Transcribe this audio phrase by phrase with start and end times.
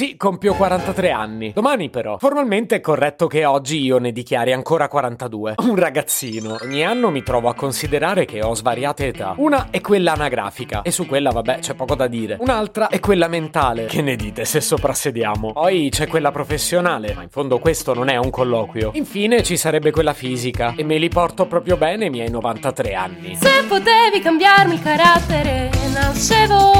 [0.00, 1.52] Sì, compio 43 anni.
[1.52, 2.16] Domani però.
[2.16, 5.56] Formalmente è corretto che oggi io ne dichiari ancora 42.
[5.58, 6.56] Un ragazzino.
[6.62, 9.34] Ogni anno mi trovo a considerare che ho svariate età.
[9.36, 12.38] Una è quella anagrafica e su quella vabbè c'è poco da dire.
[12.40, 13.84] Un'altra è quella mentale.
[13.84, 15.52] Che ne dite se soprassediamo?
[15.52, 18.92] Poi c'è quella professionale, ma in fondo questo non è un colloquio.
[18.94, 23.36] Infine ci sarebbe quella fisica e me li porto proprio bene i miei 93 anni.
[23.36, 26.79] Se potevi cambiarmi il carattere, nascevo.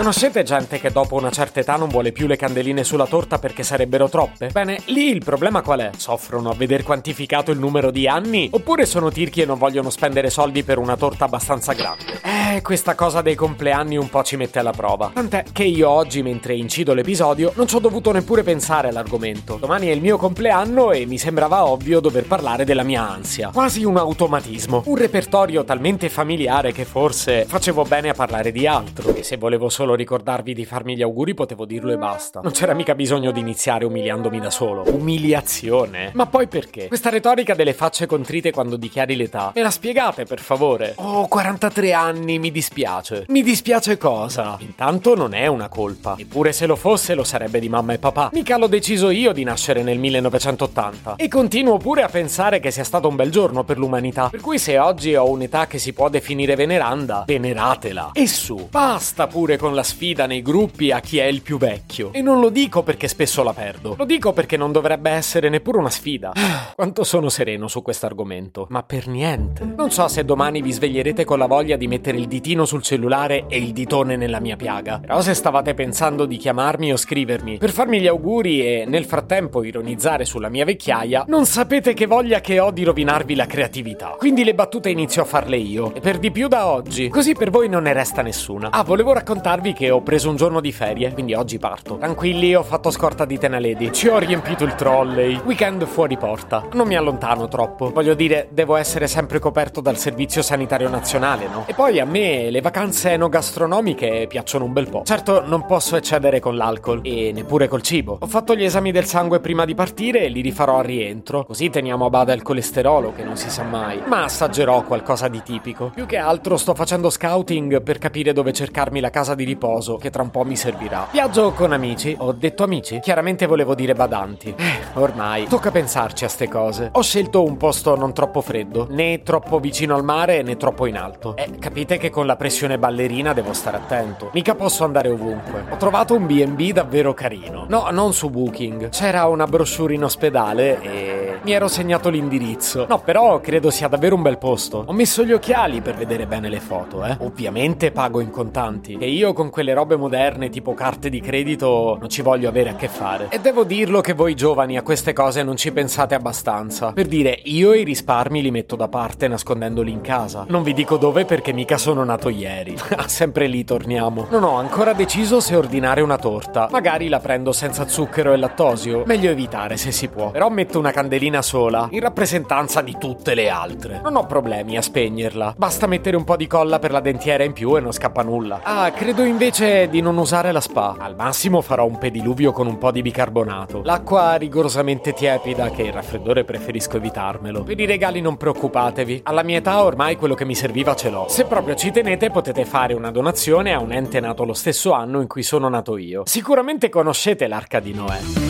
[0.00, 3.62] Conoscete gente che dopo una certa età non vuole più le candeline sulla torta perché
[3.62, 4.48] sarebbero troppe?
[4.50, 5.90] Bene, lì il problema qual è?
[5.94, 8.48] Soffrono a veder quantificato il numero di anni?
[8.50, 12.18] Oppure sono tirchi e non vogliono spendere soldi per una torta abbastanza grande?
[12.24, 15.10] Eh, questa cosa dei compleanni un po' ci mette alla prova.
[15.12, 19.56] Tant'è che io oggi, mentre incido l'episodio, non ci ho dovuto neppure pensare all'argomento.
[19.56, 23.50] Domani è il mio compleanno e mi sembrava ovvio dover parlare della mia ansia.
[23.52, 24.82] Quasi un automatismo.
[24.86, 29.14] Un repertorio talmente familiare che forse facevo bene a parlare di altro.
[29.14, 32.40] E se volevo solo ricordarvi di farmi gli auguri potevo dirlo e basta.
[32.40, 34.84] Non c'era mica bisogno di iniziare umiliandomi da solo.
[34.86, 36.10] Umiliazione?
[36.14, 36.88] Ma poi perché?
[36.88, 39.52] Questa retorica delle facce contrite quando dichiari l'età.
[39.54, 40.92] Me la spiegate, per favore?
[40.96, 43.24] Ho 43 anni, mi dispiace.
[43.28, 44.56] Mi dispiace cosa?
[44.60, 46.14] Intanto non è una colpa.
[46.18, 48.30] Eppure se lo fosse lo sarebbe di mamma e papà.
[48.32, 51.16] Mica l'ho deciso io di nascere nel 1980.
[51.16, 54.28] E continuo pure a pensare che sia stato un bel giorno per l'umanità.
[54.28, 58.10] Per cui se oggi ho un'età che si può definire veneranda, veneratela.
[58.12, 62.12] E su, basta pure con la sfida nei gruppi a chi è il più vecchio.
[62.12, 63.94] E non lo dico perché spesso la perdo.
[63.96, 66.32] Lo dico perché non dovrebbe essere neppure una sfida.
[66.74, 68.66] Quanto sono sereno su questo argomento.
[68.70, 69.64] Ma per niente.
[69.64, 73.46] Non so se domani vi sveglierete con la voglia di mettere il ditino sul cellulare
[73.48, 74.98] e il ditone nella mia piaga.
[75.00, 79.62] Però se stavate pensando di chiamarmi o scrivermi per farmi gli auguri e nel frattempo
[79.62, 84.16] ironizzare sulla mia vecchiaia, non sapete che voglia che ho di rovinarvi la creatività.
[84.18, 85.94] Quindi le battute inizio a farle io.
[85.94, 87.08] E per di più da oggi.
[87.08, 88.70] Così per voi non ne resta nessuna.
[88.70, 91.96] Ah, volevo raccontarvi che ho preso un giorno di ferie, quindi oggi parto.
[91.96, 93.92] Tranquilli, ho fatto scorta di Tenaledi.
[93.92, 95.40] Ci ho riempito il trolley.
[95.44, 96.66] Weekend fuori porta.
[96.72, 97.90] Non mi allontano troppo.
[97.90, 101.64] Voglio dire, devo essere sempre coperto dal servizio sanitario nazionale, no?
[101.66, 105.02] E poi a me le vacanze enogastronomiche piacciono un bel po'.
[105.04, 108.18] Certo, non posso eccedere con l'alcol e neppure col cibo.
[108.20, 111.44] Ho fatto gli esami del sangue prima di partire e li rifarò al rientro.
[111.44, 114.02] Così teniamo a bada il colesterolo, che non si sa mai.
[114.06, 115.90] Ma assaggerò qualcosa di tipico.
[115.94, 120.10] Più che altro sto facendo scouting per capire dove cercarmi la casa di riposo che
[120.10, 121.08] tra un po' mi servirà.
[121.10, 122.14] Viaggio con amici.
[122.18, 123.00] Ho detto amici?
[123.00, 124.54] Chiaramente volevo dire badanti.
[124.56, 126.90] Eh, ormai tocca pensarci a ste cose.
[126.92, 130.96] Ho scelto un posto non troppo freddo, né troppo vicino al mare né troppo in
[130.96, 131.36] alto.
[131.36, 134.30] Eh, capite che con la pressione ballerina devo stare attento.
[134.32, 135.64] Mica posso andare ovunque.
[135.68, 137.64] Ho trovato un B&B davvero carino.
[137.68, 138.90] No, non su Booking.
[138.90, 142.86] C'era una brochure in ospedale e mi ero segnato l'indirizzo.
[142.88, 144.84] No, però credo sia davvero un bel posto.
[144.86, 147.16] Ho messo gli occhiali per vedere bene le foto, eh.
[147.20, 148.96] Ovviamente pago in contanti.
[148.98, 152.74] E io con quelle robe moderne tipo carte di credito non ci voglio avere a
[152.74, 153.28] che fare.
[153.30, 156.92] E devo dirlo che voi giovani a queste cose non ci pensate abbastanza.
[156.92, 160.44] Per dire, io i risparmi li metto da parte nascondendoli in casa.
[160.48, 162.76] Non vi dico dove perché mica sono nato ieri.
[163.06, 164.26] Sempre lì torniamo.
[164.30, 166.68] Non ho ancora deciso se ordinare una torta.
[166.70, 169.04] Magari la prendo senza zucchero e lattosio.
[169.06, 170.30] Meglio evitare se si può.
[170.30, 174.00] Però metto una candelina sola, in rappresentanza di tutte le altre.
[174.02, 175.54] Non ho problemi a spegnerla.
[175.56, 178.60] Basta mettere un po' di colla per la dentiera in più e non scappa nulla.
[178.62, 180.96] Ah, credo invece di non usare la spa.
[180.98, 183.82] Al massimo farò un pediluvio con un po' di bicarbonato.
[183.84, 187.62] L'acqua rigorosamente tiepida, che il raffreddore preferisco evitarmelo.
[187.62, 189.20] Per i regali non preoccupatevi.
[189.24, 191.26] Alla mia età ormai quello che mi serviva ce l'ho.
[191.28, 195.20] Se proprio ci tenete potete fare una donazione a un ente nato lo stesso anno
[195.20, 196.22] in cui sono nato io.
[196.26, 198.49] Sicuramente conoscete l'arca di Noè.